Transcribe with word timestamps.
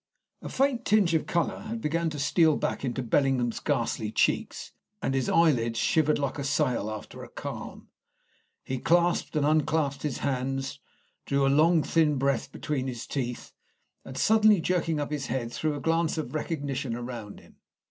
A 0.41 0.49
faint 0.49 0.83
tinge 0.83 1.13
of 1.13 1.27
colour 1.27 1.59
had 1.59 1.79
begun 1.79 2.09
to 2.09 2.17
steal 2.17 2.57
back 2.57 2.83
into 2.83 3.03
Bellingham's 3.03 3.59
ghastly 3.59 4.11
cheeks, 4.11 4.71
and 4.99 5.13
his 5.13 5.29
eyelids 5.29 5.77
shivered 5.77 6.17
like 6.17 6.39
a 6.39 6.43
sail 6.43 6.89
after 6.89 7.23
a 7.23 7.29
calm. 7.29 7.87
He 8.63 8.79
clasped 8.79 9.35
and 9.35 9.45
unclasped 9.45 10.01
his 10.01 10.17
hands, 10.17 10.79
drew 11.27 11.45
a 11.45 11.49
long, 11.53 11.83
thin 11.83 12.15
breath 12.17 12.51
between 12.51 12.87
his 12.87 13.05
teeth, 13.05 13.53
and 14.03 14.17
suddenly 14.17 14.59
jerking 14.59 14.99
up 14.99 15.11
his 15.11 15.27
head, 15.27 15.53
threw 15.53 15.75
a 15.75 15.79
glance 15.79 16.17
of 16.17 16.33
recognition 16.33 16.95
around 16.95 17.39
him. 17.39 17.57